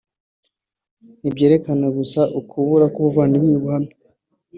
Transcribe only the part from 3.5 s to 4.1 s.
buhamye